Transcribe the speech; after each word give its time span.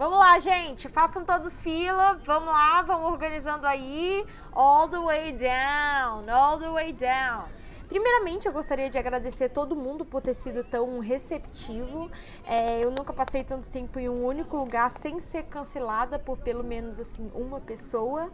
Vamos 0.00 0.18
lá, 0.18 0.38
gente. 0.38 0.88
Façam 0.88 1.22
todos 1.26 1.58
fila. 1.58 2.18
Vamos 2.24 2.48
lá, 2.48 2.80
vamos 2.80 3.12
organizando 3.12 3.66
aí. 3.66 4.24
All 4.50 4.88
the 4.88 4.98
way 4.98 5.30
down. 5.32 6.24
All 6.26 6.58
the 6.58 6.70
way 6.70 6.90
down. 6.94 7.44
Primeiramente, 7.86 8.46
eu 8.46 8.52
gostaria 8.54 8.88
de 8.88 8.96
agradecer 8.96 9.50
todo 9.50 9.76
mundo 9.76 10.06
por 10.06 10.22
ter 10.22 10.32
sido 10.32 10.64
tão 10.64 11.00
receptivo. 11.00 12.10
É, 12.46 12.82
eu 12.82 12.90
nunca 12.90 13.12
passei 13.12 13.44
tanto 13.44 13.68
tempo 13.68 13.98
em 13.98 14.08
um 14.08 14.24
único 14.24 14.56
lugar 14.56 14.90
sem 14.90 15.20
ser 15.20 15.42
cancelada 15.42 16.18
por 16.18 16.38
pelo 16.38 16.64
menos 16.64 16.98
assim 16.98 17.30
uma 17.34 17.60
pessoa. 17.60 18.32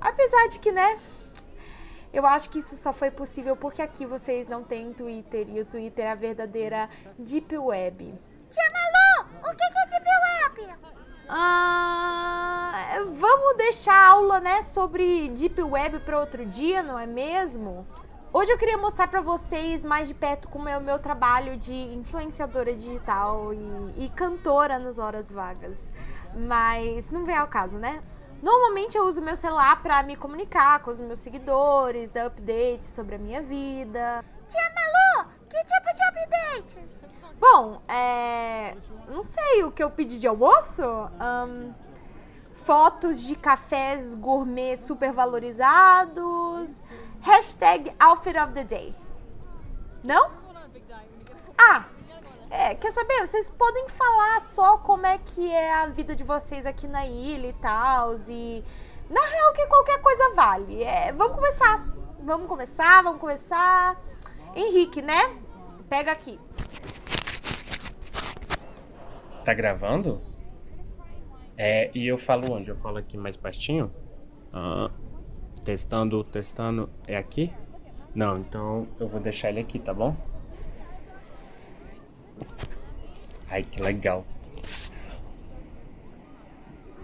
Apesar 0.00 0.46
de 0.50 0.60
que, 0.60 0.70
né? 0.70 1.00
Eu 2.12 2.24
acho 2.26 2.48
que 2.48 2.60
isso 2.60 2.76
só 2.76 2.92
foi 2.92 3.10
possível 3.10 3.56
porque 3.56 3.82
aqui 3.82 4.06
vocês 4.06 4.46
não 4.46 4.62
têm 4.62 4.92
Twitter 4.92 5.48
e 5.50 5.62
o 5.62 5.64
Twitter 5.64 6.04
é 6.04 6.12
a 6.12 6.14
verdadeira 6.14 6.88
Deep 7.18 7.58
Web. 7.58 8.14
Tia 8.48 8.70
Malu, 8.70 9.50
o 9.50 9.56
que 9.56 9.64
é 9.64 9.86
Deep 9.86 10.06
Web? 10.06 10.97
Ah, 11.30 13.04
vamos 13.14 13.56
deixar 13.58 13.92
a 13.92 14.08
aula, 14.12 14.40
né, 14.40 14.62
sobre 14.62 15.28
Deep 15.28 15.62
Web 15.62 16.00
para 16.00 16.18
outro 16.18 16.46
dia, 16.46 16.82
não 16.82 16.98
é 16.98 17.06
mesmo? 17.06 17.86
Hoje 18.32 18.50
eu 18.50 18.56
queria 18.56 18.78
mostrar 18.78 19.08
para 19.08 19.20
vocês 19.20 19.84
mais 19.84 20.08
de 20.08 20.14
perto 20.14 20.48
como 20.48 20.68
é 20.68 20.78
o 20.78 20.80
meu 20.80 20.98
trabalho 20.98 21.56
de 21.58 21.74
influenciadora 21.74 22.74
digital 22.74 23.52
e, 23.52 24.04
e 24.04 24.08
cantora 24.08 24.78
nas 24.78 24.96
horas 24.98 25.30
vagas. 25.30 25.78
Mas 26.34 27.10
não 27.10 27.26
vem 27.26 27.36
ao 27.36 27.46
caso, 27.46 27.76
né? 27.76 28.02
Normalmente 28.42 28.96
eu 28.96 29.04
uso 29.04 29.20
meu 29.20 29.36
celular 29.36 29.82
para 29.82 30.02
me 30.02 30.16
comunicar 30.16 30.80
com 30.80 30.90
os 30.90 31.00
meus 31.00 31.18
seguidores, 31.18 32.10
dar 32.10 32.26
updates 32.26 32.88
sobre 32.88 33.16
a 33.16 33.18
minha 33.18 33.42
vida. 33.42 34.24
Tia 34.48 34.72
Malu, 34.74 35.28
que 35.48 35.58
tipo 35.58 35.94
de 35.94 36.02
updates? 36.08 37.08
Bom, 37.40 37.80
é. 37.88 38.76
Não 39.18 39.24
sei 39.24 39.64
o 39.64 39.72
que 39.72 39.82
eu 39.82 39.90
pedi 39.90 40.16
de 40.16 40.28
almoço. 40.28 40.80
Um, 40.84 41.74
fotos 42.52 43.20
de 43.20 43.34
cafés 43.34 44.14
gourmet 44.14 44.76
super 44.76 45.10
valorizados 45.10 46.80
Hashtag 47.20 47.92
Outfit 47.98 48.38
of 48.38 48.52
the 48.52 48.62
Day. 48.62 48.94
Não? 50.04 50.30
Ah, 51.58 51.86
é, 52.48 52.76
quer 52.76 52.92
saber? 52.92 53.26
Vocês 53.26 53.50
podem 53.50 53.88
falar 53.88 54.40
só 54.42 54.78
como 54.78 55.04
é 55.04 55.18
que 55.18 55.50
é 55.50 55.74
a 55.74 55.86
vida 55.86 56.14
de 56.14 56.22
vocês 56.22 56.64
aqui 56.64 56.86
na 56.86 57.04
ilha 57.04 57.48
e 57.48 57.54
tal. 57.54 58.14
E 58.28 58.64
na 59.10 59.20
real 59.20 59.52
que 59.52 59.66
qualquer 59.66 60.00
coisa 60.00 60.32
vale. 60.36 60.84
É, 60.84 61.12
vamos 61.12 61.34
começar. 61.34 61.84
Vamos 62.20 62.46
começar, 62.46 63.02
vamos 63.02 63.20
começar. 63.20 64.00
Henrique, 64.54 65.02
né? 65.02 65.36
Pega 65.88 66.12
aqui. 66.12 66.38
Tá 69.48 69.54
gravando? 69.54 70.20
É, 71.56 71.90
e 71.94 72.06
eu 72.06 72.18
falo 72.18 72.52
onde? 72.52 72.68
Eu 72.68 72.76
falo 72.76 72.98
aqui 72.98 73.16
mais 73.16 73.34
pertinho? 73.34 73.90
Ah. 74.52 74.90
Testando, 75.64 76.22
testando. 76.22 76.90
É 77.06 77.16
aqui? 77.16 77.50
Não, 78.14 78.40
então 78.40 78.86
eu 79.00 79.08
vou 79.08 79.18
deixar 79.18 79.48
ele 79.48 79.60
aqui, 79.60 79.78
tá 79.78 79.94
bom? 79.94 80.14
Ai, 83.48 83.62
que 83.62 83.80
legal. 83.80 84.22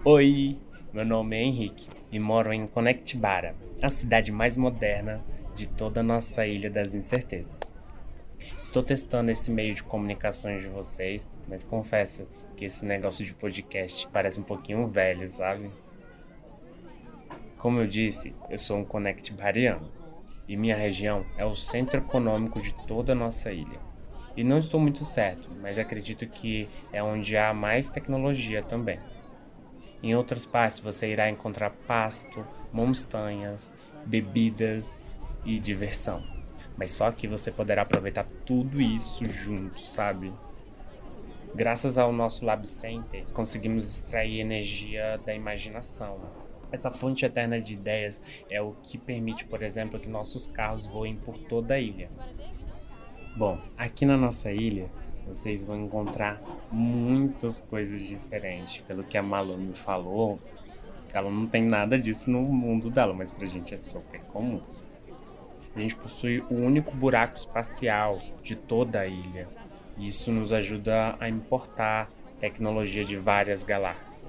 Oi, 0.03 0.59
meu 0.93 1.03
nome 1.03 1.35
é 1.35 1.41
Henrique 1.41 1.89
e 2.11 2.19
moro 2.19 2.53
em 2.53 2.67
Conectibara, 2.67 3.55
a 3.81 3.89
cidade 3.89 4.31
mais 4.31 4.55
moderna 4.55 5.19
de 5.55 5.67
toda 5.67 6.01
a 6.01 6.03
nossa 6.03 6.45
Ilha 6.45 6.69
das 6.69 6.93
Incertezas. 6.93 7.64
Estou 8.75 8.83
testando 8.83 9.31
esse 9.31 9.49
meio 9.49 9.73
de 9.73 9.81
comunicações 9.81 10.61
de 10.61 10.67
vocês, 10.67 11.29
mas 11.47 11.63
confesso 11.63 12.27
que 12.57 12.65
esse 12.65 12.85
negócio 12.85 13.25
de 13.25 13.33
podcast 13.33 14.05
parece 14.11 14.37
um 14.37 14.43
pouquinho 14.43 14.85
velho, 14.85 15.29
sabe? 15.29 15.71
Como 17.57 17.79
eu 17.79 17.87
disse, 17.87 18.35
eu 18.49 18.57
sou 18.57 18.77
um 18.77 18.83
Connect 18.83 19.31
Bariano 19.31 19.89
e 20.45 20.57
minha 20.57 20.75
região 20.75 21.25
é 21.37 21.45
o 21.45 21.55
centro 21.55 21.99
econômico 21.99 22.59
de 22.59 22.73
toda 22.85 23.13
a 23.13 23.15
nossa 23.15 23.49
ilha. 23.49 23.79
E 24.35 24.43
não 24.43 24.57
estou 24.57 24.77
muito 24.77 25.05
certo, 25.05 25.49
mas 25.61 25.79
acredito 25.79 26.27
que 26.27 26.67
é 26.91 27.01
onde 27.01 27.37
há 27.37 27.53
mais 27.53 27.89
tecnologia 27.89 28.61
também. 28.61 28.99
Em 30.03 30.13
outras 30.15 30.45
partes 30.45 30.81
você 30.81 31.07
irá 31.07 31.29
encontrar 31.29 31.69
pasto, 31.87 32.45
montanhas, 32.73 33.71
bebidas 34.05 35.15
e 35.45 35.59
diversão. 35.59 36.34
Mas 36.77 36.91
só 36.91 37.07
aqui 37.07 37.27
você 37.27 37.51
poderá 37.51 37.83
aproveitar 37.83 38.25
tudo 38.45 38.81
isso 38.81 39.25
junto, 39.25 39.85
sabe? 39.85 40.33
Graças 41.53 41.97
ao 41.97 42.11
nosso 42.11 42.45
Lab 42.45 42.67
Center, 42.67 43.25
conseguimos 43.33 43.87
extrair 43.87 44.41
energia 44.41 45.17
da 45.25 45.33
imaginação, 45.33 46.19
essa 46.71 46.91
fonte 46.91 47.25
eterna 47.25 47.59
de 47.59 47.73
ideias 47.73 48.21
é 48.49 48.61
o 48.61 48.73
que 48.83 48.97
permite, 48.97 49.45
por 49.45 49.61
exemplo, 49.61 49.99
que 49.99 50.09
nossos 50.09 50.45
carros 50.45 50.85
voem 50.85 51.15
por 51.15 51.37
toda 51.37 51.75
a 51.75 51.79
ilha. 51.79 52.09
Bom, 53.35 53.57
aqui 53.77 54.05
na 54.05 54.17
nossa 54.17 54.51
ilha, 54.51 54.89
vocês 55.25 55.65
vão 55.65 55.85
encontrar 55.85 56.41
muitas 56.71 57.61
coisas 57.61 58.01
diferentes. 58.01 58.81
Pelo 58.81 59.03
que 59.03 59.17
a 59.17 59.23
Malu 59.23 59.57
me 59.57 59.73
falou, 59.73 60.39
ela 61.13 61.29
não 61.31 61.47
tem 61.47 61.63
nada 61.63 61.97
disso 61.97 62.29
no 62.29 62.41
mundo 62.41 62.89
dela, 62.89 63.13
mas 63.13 63.31
pra 63.31 63.45
gente 63.45 63.73
é 63.73 63.77
super 63.77 64.19
comum. 64.25 64.61
A 65.75 65.79
gente 65.79 65.95
possui 65.95 66.39
o 66.49 66.55
único 66.55 66.95
buraco 66.95 67.37
espacial 67.37 68.19
de 68.41 68.55
toda 68.55 69.01
a 69.01 69.07
ilha. 69.07 69.47
Isso 69.97 70.31
nos 70.31 70.53
ajuda 70.53 71.15
a 71.19 71.27
importar 71.27 72.09
tecnologia 72.39 73.03
de 73.03 73.17
várias 73.17 73.63
galáxias. 73.63 74.23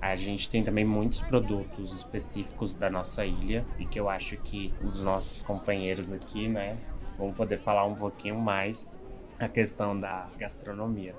A 0.00 0.16
gente 0.16 0.48
tem 0.48 0.62
também 0.62 0.84
muitos 0.84 1.20
produtos 1.20 1.94
específicos 1.94 2.74
da 2.74 2.90
nossa 2.90 3.24
ilha 3.24 3.64
e 3.78 3.84
que 3.84 4.00
eu 4.00 4.08
acho 4.08 4.36
que 4.38 4.72
os 4.82 5.02
nossos 5.02 5.42
companheiros 5.42 6.12
aqui, 6.12 6.48
né, 6.48 6.76
vão 7.18 7.32
poder 7.32 7.58
falar 7.58 7.84
um 7.84 7.94
pouquinho 7.94 8.38
mais 8.38 8.86
a 9.38 9.48
questão 9.48 9.98
da 9.98 10.26
gastronomia. 10.38 11.14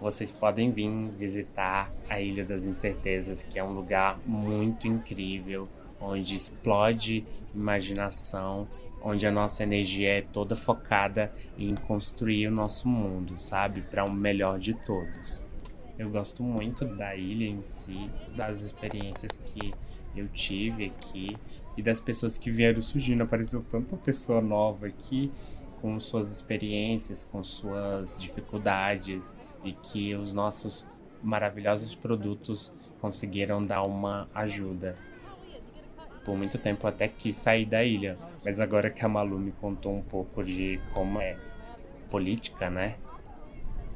Vocês 0.00 0.30
podem 0.30 0.70
vir 0.70 0.90
visitar 1.10 1.90
a 2.08 2.20
Ilha 2.20 2.44
das 2.44 2.66
Incertezas, 2.66 3.42
que 3.42 3.58
é 3.58 3.64
um 3.64 3.72
lugar 3.72 4.18
muito 4.26 4.86
incrível, 4.86 5.66
onde 6.00 6.36
explode 6.36 7.24
imaginação, 7.54 8.68
onde 9.02 9.26
a 9.26 9.30
nossa 9.30 9.62
energia 9.62 10.18
é 10.18 10.22
toda 10.22 10.56
focada 10.56 11.32
em 11.58 11.74
construir 11.74 12.48
o 12.48 12.50
nosso 12.50 12.88
mundo, 12.88 13.38
sabe, 13.38 13.80
para 13.82 14.04
o 14.04 14.08
um 14.08 14.12
melhor 14.12 14.58
de 14.58 14.74
todos. 14.74 15.44
Eu 15.98 16.10
gosto 16.10 16.42
muito 16.42 16.84
da 16.84 17.16
ilha 17.16 17.46
em 17.46 17.62
si, 17.62 18.10
das 18.36 18.62
experiências 18.62 19.38
que 19.38 19.72
eu 20.14 20.28
tive 20.28 20.86
aqui 20.86 21.36
e 21.76 21.82
das 21.82 22.00
pessoas 22.00 22.36
que 22.36 22.50
vieram 22.50 22.82
surgindo. 22.82 23.22
Apareceu 23.22 23.62
tanta 23.62 23.96
pessoa 23.96 24.40
nova 24.40 24.86
aqui 24.86 25.32
com 25.80 25.98
suas 26.00 26.30
experiências, 26.30 27.24
com 27.24 27.42
suas 27.44 28.18
dificuldades 28.20 29.36
e 29.64 29.72
que 29.72 30.14
os 30.14 30.32
nossos 30.32 30.86
maravilhosos 31.22 31.94
produtos 31.94 32.72
conseguiram 33.00 33.64
dar 33.64 33.82
uma 33.82 34.28
ajuda. 34.34 34.96
Por 36.26 36.36
muito 36.36 36.58
tempo 36.58 36.84
até 36.88 37.06
quis 37.06 37.36
sair 37.36 37.64
da 37.64 37.84
ilha, 37.84 38.18
mas 38.44 38.58
agora 38.58 38.90
que 38.90 39.04
a 39.04 39.08
Malu 39.08 39.38
me 39.38 39.52
contou 39.52 39.94
um 39.94 40.02
pouco 40.02 40.42
de 40.42 40.80
como 40.92 41.20
é 41.20 41.36
política, 42.10 42.68
né? 42.68 42.96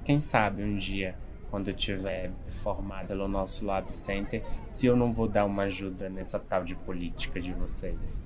Quem 0.05 0.21
sabe 0.21 0.63
um 0.63 0.77
dia 0.77 1.17
quando 1.51 1.67
eu 1.67 1.75
tiver 1.75 2.31
formado 2.47 3.09
pelo 3.09 3.27
nosso 3.27 3.67
Lab 3.67 3.93
Center, 3.93 4.45
se 4.69 4.87
eu 4.87 4.95
não 4.95 5.13
vou 5.13 5.27
dar 5.27 5.45
uma 5.45 5.65
ajuda 5.65 6.09
nessa 6.09 6.39
tal 6.39 6.63
de 6.63 6.77
política 6.77 7.41
de 7.41 7.53
vocês. 7.53 8.23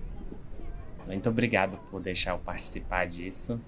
Muito 1.07 1.31
obrigado 1.31 1.79
por 1.91 1.99
deixar 2.03 2.33
eu 2.33 2.39
participar 2.39 3.07
disso. 3.07 3.59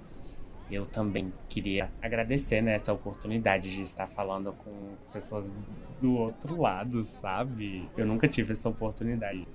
Eu 0.71 0.85
também 0.85 1.33
queria 1.49 1.91
agradecer 2.03 2.61
né, 2.61 2.75
essa 2.75 2.93
oportunidade 2.93 3.75
de 3.75 3.81
estar 3.81 4.07
falando 4.07 4.53
com 4.53 4.97
pessoas 5.11 5.55
do 5.99 6.15
outro 6.15 6.61
lado, 6.61 7.03
sabe? 7.03 7.89
Eu 7.97 8.05
nunca 8.05 8.29
tive 8.29 8.53
essa 8.53 8.69
oportunidade. 8.69 9.47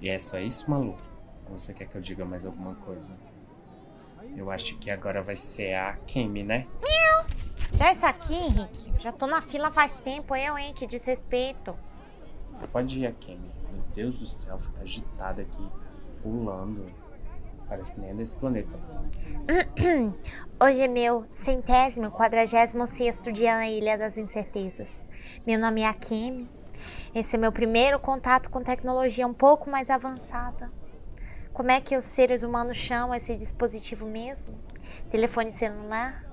E 0.00 0.08
é 0.08 0.18
só 0.18 0.38
isso, 0.38 0.70
Malu? 0.70 0.96
Ou 1.50 1.58
você 1.58 1.72
quer 1.72 1.86
que 1.86 1.96
eu 1.96 2.00
diga 2.00 2.24
mais 2.24 2.44
alguma 2.44 2.74
coisa? 2.74 3.12
Eu 4.36 4.50
acho 4.50 4.76
que 4.78 4.90
agora 4.90 5.22
vai 5.22 5.36
ser 5.36 5.74
a 5.74 5.94
Kimi, 6.06 6.42
né? 6.42 6.66
Miau! 6.82 7.26
Desce 7.78 8.04
aqui, 8.04 8.34
Henrique. 8.34 8.92
Já 9.00 9.12
tô 9.12 9.26
na 9.26 9.40
fila 9.40 9.70
faz 9.70 9.98
tempo, 9.98 10.34
eu, 10.34 10.58
hein? 10.58 10.74
Que 10.74 10.86
desrespeito. 10.86 11.76
Pode 12.72 13.02
ir, 13.02 13.12
Kimi. 13.14 13.50
Meu 13.72 13.82
Deus 13.94 14.18
do 14.18 14.26
céu, 14.26 14.58
fica 14.58 14.82
agitada 14.82 15.42
aqui, 15.42 15.68
pulando. 16.22 16.86
Parece 17.68 17.92
que 17.92 18.00
nem 18.00 18.10
é 18.10 18.14
desse 18.14 18.34
planeta. 18.36 18.78
Hoje 20.62 20.82
é 20.82 20.88
meu 20.88 21.26
centésimo, 21.32 22.10
quadragésimo 22.10 22.86
sexto 22.86 23.32
dia 23.32 23.56
na 23.56 23.68
Ilha 23.68 23.98
das 23.98 24.16
Incertezas. 24.16 25.04
Meu 25.46 25.58
nome 25.58 25.80
é 25.80 25.86
Akemi. 25.88 26.48
Esse 27.14 27.36
é 27.36 27.38
meu 27.38 27.52
primeiro 27.52 27.98
contato 27.98 28.50
com 28.50 28.62
tecnologia 28.62 29.26
um 29.26 29.34
pouco 29.34 29.70
mais 29.70 29.90
avançada. 29.90 30.70
Como 31.52 31.70
é 31.70 31.80
que 31.80 31.96
os 31.96 32.04
seres 32.04 32.42
humanos 32.42 32.76
chamam 32.76 33.14
esse 33.14 33.34
dispositivo 33.34 34.06
mesmo? 34.06 34.58
Telefone 35.10 35.50
celular? 35.50 36.24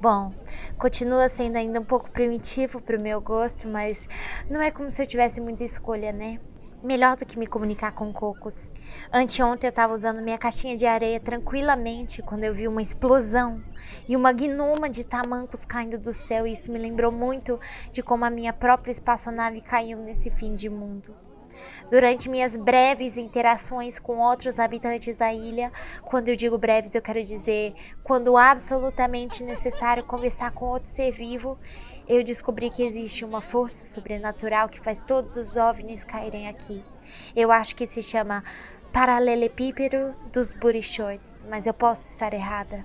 Bom, 0.00 0.32
continua 0.78 1.28
sendo 1.28 1.56
ainda 1.56 1.78
um 1.78 1.84
pouco 1.84 2.10
primitivo 2.10 2.80
pro 2.80 3.00
meu 3.00 3.20
gosto, 3.20 3.68
mas 3.68 4.08
não 4.48 4.60
é 4.60 4.70
como 4.70 4.90
se 4.90 5.00
eu 5.00 5.06
tivesse 5.06 5.40
muita 5.40 5.62
escolha, 5.62 6.10
né? 6.10 6.40
Melhor 6.82 7.14
do 7.14 7.26
que 7.26 7.38
me 7.38 7.46
comunicar 7.46 7.92
com 7.92 8.10
cocos. 8.10 8.72
Anteontem 9.12 9.68
eu 9.68 9.70
estava 9.70 9.92
usando 9.92 10.22
minha 10.22 10.38
caixinha 10.38 10.74
de 10.74 10.86
areia 10.86 11.20
tranquilamente 11.20 12.22
quando 12.22 12.44
eu 12.44 12.54
vi 12.54 12.66
uma 12.66 12.80
explosão 12.80 13.62
e 14.08 14.16
uma 14.16 14.32
gnoma 14.32 14.88
de 14.88 15.04
tamancos 15.04 15.66
caindo 15.66 15.98
do 15.98 16.14
céu, 16.14 16.46
e 16.46 16.52
isso 16.52 16.72
me 16.72 16.78
lembrou 16.78 17.12
muito 17.12 17.60
de 17.92 18.02
como 18.02 18.24
a 18.24 18.30
minha 18.30 18.52
própria 18.52 18.92
espaçonave 18.92 19.60
caiu 19.60 19.98
nesse 19.98 20.30
fim 20.30 20.54
de 20.54 20.70
mundo. 20.70 21.14
Durante 21.90 22.28
minhas 22.30 22.56
breves 22.56 23.18
interações 23.18 23.98
com 23.98 24.18
outros 24.18 24.58
habitantes 24.58 25.16
da 25.18 25.34
ilha, 25.34 25.70
quando 26.02 26.28
eu 26.28 26.36
digo 26.36 26.56
breves, 26.56 26.94
eu 26.94 27.02
quero 27.02 27.22
dizer 27.22 27.74
quando 28.02 28.38
absolutamente 28.38 29.44
necessário 29.44 30.04
conversar 30.04 30.52
com 30.52 30.66
outro 30.66 30.88
ser 30.88 31.10
vivo, 31.12 31.58
eu 32.10 32.24
descobri 32.24 32.70
que 32.70 32.82
existe 32.82 33.24
uma 33.24 33.40
força 33.40 33.84
sobrenatural 33.84 34.68
que 34.68 34.80
faz 34.80 35.00
todos 35.00 35.36
os 35.36 35.56
OVNIs 35.56 36.02
caírem 36.02 36.48
aqui. 36.48 36.82
Eu 37.36 37.52
acho 37.52 37.76
que 37.76 37.86
se 37.86 38.02
chama 38.02 38.42
paralelepípedo 38.92 40.12
dos 40.32 40.52
booty 40.52 40.82
shorts, 40.82 41.44
mas 41.48 41.68
eu 41.68 41.72
posso 41.72 42.10
estar 42.10 42.34
errada. 42.34 42.84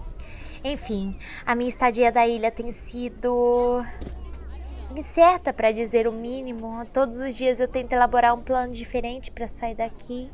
Enfim, 0.64 1.18
a 1.44 1.56
minha 1.56 1.70
estadia 1.70 2.12
da 2.12 2.28
ilha 2.28 2.52
tem 2.52 2.72
sido 2.72 3.84
incerta 4.96 5.52
para 5.52 5.72
dizer 5.72 6.08
o 6.08 6.12
mínimo. 6.12 6.86
Todos 6.94 7.18
os 7.18 7.36
dias 7.36 7.60
eu 7.60 7.68
tento 7.68 7.94
elaborar 7.94 8.36
um 8.36 8.44
plano 8.44 8.74
diferente 8.74 9.32
para 9.32 9.48
sair 9.48 9.74
daqui, 9.74 10.32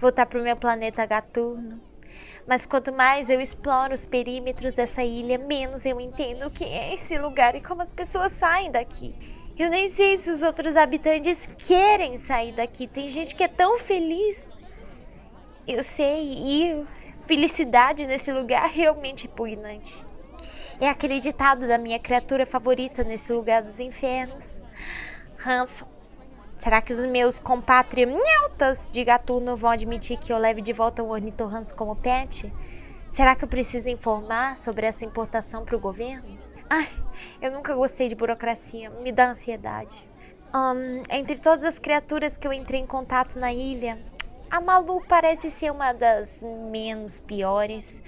voltar 0.00 0.26
para 0.26 0.40
o 0.40 0.42
meu 0.42 0.56
planeta 0.56 1.06
Gaturno. 1.06 1.91
Mas 2.46 2.66
quanto 2.66 2.92
mais 2.92 3.30
eu 3.30 3.40
exploro 3.40 3.94
os 3.94 4.04
perímetros 4.04 4.74
dessa 4.74 5.02
ilha, 5.02 5.38
menos 5.38 5.86
eu 5.86 6.00
entendo 6.00 6.46
o 6.46 6.50
que 6.50 6.64
é 6.64 6.92
esse 6.92 7.16
lugar 7.18 7.54
e 7.54 7.60
como 7.60 7.82
as 7.82 7.92
pessoas 7.92 8.32
saem 8.32 8.70
daqui. 8.70 9.14
Eu 9.58 9.70
nem 9.70 9.88
sei 9.88 10.18
se 10.18 10.30
os 10.30 10.42
outros 10.42 10.76
habitantes 10.76 11.48
querem 11.58 12.16
sair 12.18 12.52
daqui. 12.52 12.86
Tem 12.86 13.08
gente 13.08 13.34
que 13.36 13.44
é 13.44 13.48
tão 13.48 13.78
feliz. 13.78 14.52
Eu 15.68 15.84
sei, 15.84 16.24
e 16.24 16.86
felicidade 17.26 18.06
nesse 18.06 18.32
lugar 18.32 18.64
é 18.64 18.72
realmente 18.72 19.26
repugnante. 19.26 20.04
É 20.80 20.88
aquele 20.88 21.20
ditado 21.20 21.68
da 21.68 21.78
minha 21.78 21.98
criatura 21.98 22.44
favorita 22.44 23.04
nesse 23.04 23.32
lugar 23.32 23.62
dos 23.62 23.78
infernos. 23.78 24.60
Hanson. 25.46 25.86
Será 26.62 26.80
que 26.80 26.92
os 26.92 27.04
meus 27.06 27.40
compatriotas 27.40 28.88
de 28.92 29.02
gatuno 29.02 29.56
vão 29.56 29.68
admitir 29.68 30.16
que 30.16 30.32
eu 30.32 30.38
leve 30.38 30.62
de 30.62 30.72
volta 30.72 31.02
o 31.02 31.10
ornitorranço 31.10 31.74
como 31.74 31.96
pet? 31.96 32.52
Será 33.08 33.34
que 33.34 33.42
eu 33.42 33.48
preciso 33.48 33.88
informar 33.88 34.56
sobre 34.58 34.86
essa 34.86 35.04
importação 35.04 35.64
para 35.64 35.74
o 35.74 35.80
governo? 35.80 36.38
Ai, 36.70 36.88
eu 37.40 37.50
nunca 37.50 37.74
gostei 37.74 38.06
de 38.06 38.14
burocracia, 38.14 38.90
me 38.90 39.10
dá 39.10 39.30
ansiedade. 39.30 40.08
Um, 40.54 41.02
entre 41.10 41.36
todas 41.40 41.64
as 41.64 41.80
criaturas 41.80 42.36
que 42.36 42.46
eu 42.46 42.52
entrei 42.52 42.78
em 42.78 42.86
contato 42.86 43.40
na 43.40 43.52
ilha, 43.52 43.98
a 44.48 44.60
Malu 44.60 45.04
parece 45.08 45.50
ser 45.50 45.72
uma 45.72 45.92
das 45.92 46.44
menos 46.70 47.18
piores. 47.18 48.00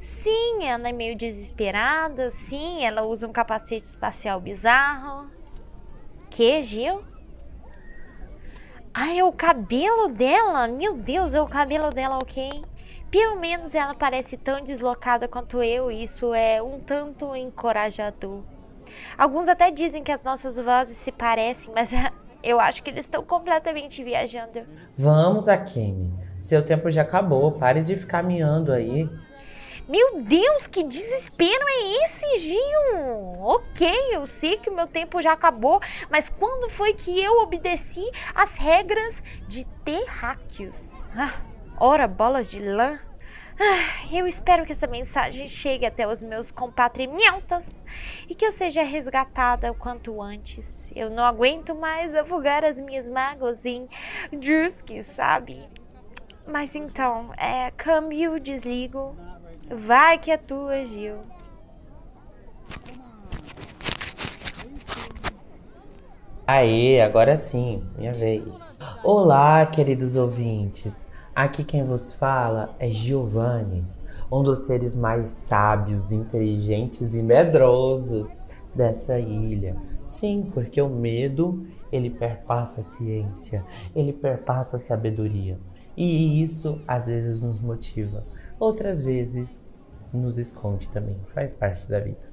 Sim, 0.00 0.64
ela 0.64 0.88
é 0.88 0.92
meio 0.92 1.16
desesperada. 1.16 2.32
Sim, 2.32 2.84
ela 2.84 3.04
usa 3.04 3.28
um 3.28 3.32
capacete 3.32 3.86
espacial 3.86 4.40
bizarro. 4.40 5.30
Que, 6.28 6.60
Gil? 6.60 7.04
Ah, 8.92 9.14
é 9.14 9.22
o 9.22 9.32
cabelo 9.32 10.08
dela? 10.08 10.66
Meu 10.68 10.94
Deus, 10.94 11.34
é 11.34 11.40
o 11.40 11.46
cabelo 11.46 11.90
dela, 11.90 12.18
ok? 12.18 12.64
Pelo 13.10 13.38
menos 13.38 13.74
ela 13.74 13.94
parece 13.94 14.36
tão 14.36 14.62
deslocada 14.62 15.26
quanto 15.26 15.62
eu, 15.62 15.90
e 15.90 16.02
isso 16.02 16.32
é 16.34 16.62
um 16.62 16.78
tanto 16.80 17.34
encorajador. 17.34 18.40
Alguns 19.16 19.48
até 19.48 19.70
dizem 19.70 20.02
que 20.02 20.12
as 20.12 20.22
nossas 20.22 20.56
vozes 20.56 20.96
se 20.96 21.12
parecem, 21.12 21.72
mas 21.74 21.90
Eu 22.42 22.58
acho 22.58 22.82
que 22.82 22.90
eles 22.90 23.04
estão 23.04 23.22
completamente 23.22 24.02
viajando. 24.02 24.62
Vamos, 24.96 25.46
Akemi. 25.46 26.10
Seu 26.38 26.64
tempo 26.64 26.90
já 26.90 27.02
acabou. 27.02 27.52
Pare 27.52 27.82
de 27.82 27.94
ficar 27.96 28.22
miando 28.22 28.72
aí. 28.72 29.08
Meu 29.90 30.22
Deus, 30.22 30.68
que 30.68 30.84
desespero 30.84 31.64
é 31.66 32.04
esse, 32.04 32.38
Gil? 32.38 33.40
Ok, 33.40 33.92
eu 34.12 34.24
sei 34.24 34.56
que 34.56 34.70
o 34.70 34.72
meu 34.72 34.86
tempo 34.86 35.20
já 35.20 35.32
acabou, 35.32 35.80
mas 36.08 36.28
quando 36.28 36.70
foi 36.70 36.94
que 36.94 37.20
eu 37.20 37.40
obedeci 37.40 38.08
às 38.32 38.54
regras 38.54 39.20
de 39.48 39.64
terráqueos? 39.84 41.10
Ah, 41.16 41.34
ora, 41.76 42.06
bolas 42.06 42.48
de 42.48 42.60
lã. 42.60 43.00
Ah, 43.58 44.06
eu 44.12 44.28
espero 44.28 44.64
que 44.64 44.70
essa 44.70 44.86
mensagem 44.86 45.48
chegue 45.48 45.84
até 45.84 46.06
os 46.06 46.22
meus 46.22 46.52
compatriotas 46.52 47.84
e 48.28 48.34
que 48.36 48.46
eu 48.46 48.52
seja 48.52 48.84
resgatada 48.84 49.72
o 49.72 49.74
quanto 49.74 50.22
antes. 50.22 50.92
Eu 50.94 51.10
não 51.10 51.24
aguento 51.24 51.74
mais 51.74 52.14
afogar 52.14 52.64
as 52.64 52.80
minhas 52.80 53.08
mágoas 53.08 53.66
em 53.66 53.88
Druski, 54.30 55.02
sabe? 55.02 55.68
Mas 56.46 56.76
então, 56.76 57.32
é 57.36 57.72
câmbio, 57.72 58.38
desligo. 58.38 59.16
Vai 59.72 60.18
que 60.18 60.32
é 60.32 60.36
tua, 60.36 60.84
Gil. 60.84 61.18
Aê, 66.44 67.00
agora 67.00 67.36
sim, 67.36 67.80
minha 67.96 68.12
vez. 68.12 68.60
Olá, 69.04 69.64
queridos 69.66 70.16
ouvintes. 70.16 71.06
Aqui 71.32 71.62
quem 71.62 71.84
vos 71.84 72.12
fala 72.12 72.74
é 72.80 72.90
Giovanni, 72.90 73.86
um 74.30 74.42
dos 74.42 74.66
seres 74.66 74.96
mais 74.96 75.30
sábios, 75.30 76.10
inteligentes 76.10 77.14
e 77.14 77.22
medrosos 77.22 78.44
dessa 78.74 79.20
ilha. 79.20 79.76
Sim, 80.04 80.50
porque 80.52 80.82
o 80.82 80.88
medo, 80.88 81.64
ele 81.92 82.10
perpassa 82.10 82.80
a 82.80 82.84
ciência, 82.84 83.64
ele 83.94 84.12
perpassa 84.12 84.74
a 84.74 84.80
sabedoria. 84.80 85.56
E 86.02 86.42
isso 86.42 86.80
às 86.88 87.08
vezes 87.08 87.42
nos 87.42 87.60
motiva, 87.60 88.24
outras 88.58 89.02
vezes 89.02 89.62
nos 90.10 90.38
esconde 90.38 90.88
também, 90.88 91.18
faz 91.34 91.52
parte 91.52 91.86
da 91.86 92.00
vida. 92.00 92.30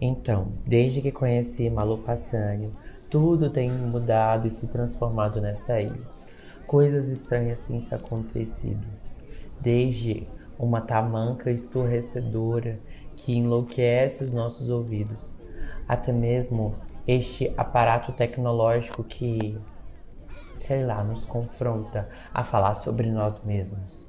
Então, 0.00 0.52
desde 0.64 1.02
que 1.02 1.10
conheci 1.10 1.68
Malu 1.68 1.98
Passânio, 1.98 2.72
tudo 3.10 3.50
tem 3.50 3.72
mudado 3.72 4.46
e 4.46 4.52
se 4.52 4.68
transformado 4.68 5.40
nessa 5.40 5.80
ilha. 5.80 6.00
Coisas 6.64 7.08
estranhas 7.08 7.58
têm 7.62 7.80
se 7.80 7.92
acontecido, 7.92 8.86
desde 9.60 10.28
uma 10.56 10.80
tamanca 10.80 11.50
estorrecedora 11.50 12.78
que 13.16 13.36
enlouquece 13.36 14.22
os 14.22 14.30
nossos 14.30 14.68
ouvidos, 14.70 15.36
até 15.88 16.12
mesmo 16.12 16.76
este 17.04 17.52
aparato 17.56 18.12
tecnológico 18.12 19.02
que, 19.02 19.58
sei 20.62 20.84
lá, 20.84 21.02
nos 21.02 21.24
confronta 21.24 22.08
a 22.32 22.44
falar 22.44 22.74
sobre 22.74 23.10
nós 23.10 23.42
mesmos. 23.44 24.06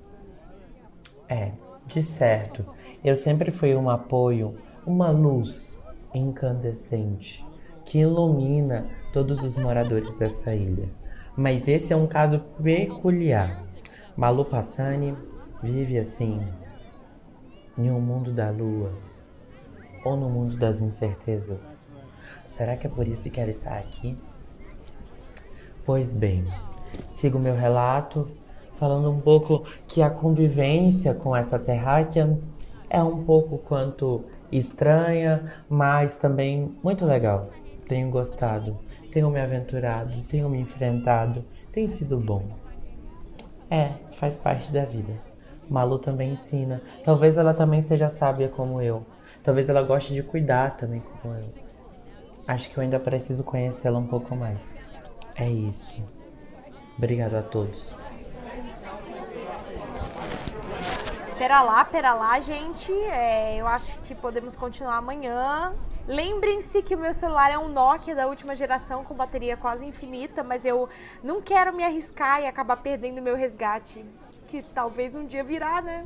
É, 1.28 1.52
de 1.88 2.04
certo, 2.04 2.66
eu 3.04 3.16
sempre 3.16 3.52
fui 3.52 3.74
um 3.74 3.90
apoio, 3.90 4.58
uma 4.86 5.10
luz 5.10 5.82
incandescente 6.14 7.46
que 7.86 8.00
ilumina 8.00 8.86
todos 9.14 9.42
os 9.44 9.56
moradores 9.56 10.16
dessa 10.18 10.54
ilha. 10.54 10.90
Mas 11.36 11.68
esse 11.68 11.94
é 11.94 11.96
um 11.96 12.06
caso 12.06 12.40
peculiar. 12.62 13.64
Malu 14.16 14.44
Passani 14.44 15.18
vive 15.64 15.98
assim, 15.98 16.42
em 17.78 17.90
um 17.90 18.02
mundo 18.02 18.34
da 18.34 18.50
lua 18.50 18.92
ou 20.04 20.18
no 20.18 20.30
mundo 20.30 20.58
das 20.58 20.82
incertezas. 20.82 21.78
Será 22.46 22.76
que 22.76 22.88
é 22.88 22.90
por 22.90 23.08
isso 23.08 23.30
que 23.32 23.40
ela 23.40 23.50
está 23.50 23.78
aqui? 23.78 24.18
Pois 25.86 26.12
bem, 26.12 26.46
sigo 27.08 27.40
meu 27.40 27.56
relato 27.56 28.28
falando 28.76 29.10
um 29.10 29.20
pouco 29.20 29.66
que 29.88 30.02
a 30.02 30.10
convivência 30.10 31.14
com 31.14 31.36
essa 31.36 31.60
terráquea 31.60 32.38
é 32.90 33.02
um 33.02 33.24
pouco 33.24 33.58
quanto 33.58 34.24
estranha, 34.52 35.44
mas 35.70 36.16
também 36.16 36.76
muito 36.84 37.06
legal. 37.06 37.50
Tenho 37.88 38.10
gostado 38.10 38.78
tenho 39.12 39.30
me 39.30 39.40
aventurado, 39.40 40.10
tenho 40.24 40.50
me 40.50 40.60
enfrentado, 40.60 41.44
tem 41.72 41.88
sido 41.88 42.18
bom. 42.18 42.44
É, 43.70 43.92
faz 44.12 44.38
parte 44.38 44.72
da 44.72 44.86
vida. 44.86 45.14
Malu 45.70 46.00
também 46.00 46.32
ensina. 46.32 46.82
Talvez 47.04 47.38
ela 47.38 47.54
também 47.54 47.82
seja 47.82 48.10
sábia 48.10 48.48
como 48.48 48.82
eu. 48.82 49.06
Talvez 49.44 49.70
ela 49.70 49.82
goste 49.82 50.14
de 50.14 50.24
cuidar 50.24 50.76
também 50.78 51.02
como 51.22 51.36
eu. 51.36 51.46
Acho 52.48 52.70
que 52.70 52.78
eu 52.78 52.84
ainda 52.84 53.00
preciso 53.00 53.44
conhecê-la 53.44 54.00
um 54.00 54.08
pouco 54.08 54.36
mais. 54.36 54.76
É 55.36 55.50
isso. 55.50 56.04
Obrigado 56.98 57.36
a 57.36 57.42
todos. 57.42 57.96
Pera 61.38 61.64
lá, 61.64 61.84
pera 61.84 62.14
lá, 62.14 62.40
gente. 62.40 62.94
É, 62.94 63.58
eu 63.58 63.66
acho 63.66 64.00
que 64.02 64.14
podemos 64.14 64.56
continuar 64.56 64.98
amanhã. 64.98 65.74
Lembrem-se 66.08 66.84
que 66.84 66.94
o 66.94 66.98
meu 66.98 67.14
celular 67.14 67.52
é 67.52 67.58
um 67.58 67.68
Nokia 67.68 68.16
da 68.16 68.28
última 68.28 68.54
geração 68.54 69.04
com 69.04 69.16
bateria 69.16 69.58
quase 69.58 69.86
infinita, 69.86 70.44
mas 70.44 70.66
eu 70.66 70.88
não 71.24 71.42
quero 71.42 71.74
me 71.74 71.84
arriscar 71.84 72.42
e 72.42 72.46
acabar 72.46 72.78
perdendo 72.78 73.22
meu 73.22 73.36
resgate. 73.36 74.06
Que 74.48 74.62
talvez 74.62 75.16
um 75.16 75.26
dia 75.26 75.44
virá, 75.44 75.82
né? 75.82 76.06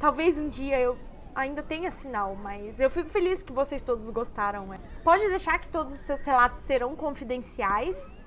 Talvez 0.00 0.38
um 0.38 0.48
dia 0.48 0.80
eu 0.80 0.96
ainda 1.34 1.62
tenha 1.62 1.90
sinal, 1.90 2.36
mas 2.36 2.80
eu 2.80 2.88
fico 2.88 3.08
feliz 3.08 3.42
que 3.42 3.52
vocês 3.52 3.82
todos 3.82 4.08
gostaram. 4.10 4.72
é. 4.72 4.80
Pode 5.02 5.28
deixar 5.28 5.58
que 5.58 5.68
todos 5.68 5.94
os 5.94 6.00
seus 6.00 6.24
relatos 6.24 6.60
serão 6.60 6.94
confidenciais. 6.94 8.23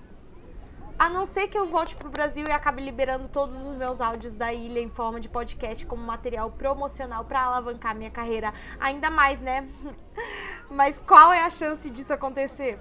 A 1.00 1.10
não 1.10 1.28
ser 1.28 1.48
que 1.48 1.56
eu 1.56 1.68
volte 1.68 1.96
pro 1.96 2.10
Brasil 2.10 2.48
e 2.48 2.52
acabe 2.52 2.82
liberando 2.82 3.28
todos 3.28 3.64
os 3.64 3.78
meus 3.78 4.02
áudios 4.02 4.36
da 4.36 4.52
ilha 4.52 4.80
em 4.80 4.90
forma 4.90 5.20
de 5.20 5.30
podcast 5.30 5.86
como 5.86 6.04
material 6.04 6.50
promocional 6.50 7.24
para 7.24 7.42
alavancar 7.42 7.96
minha 7.96 8.10
carreira 8.10 8.52
ainda 8.80 9.08
mais, 9.12 9.40
né? 9.40 9.68
Mas 10.72 10.98
qual 10.98 11.32
é 11.32 11.44
a 11.44 11.52
chance 11.52 11.88
disso 11.92 12.14
acontecer? 12.14 12.80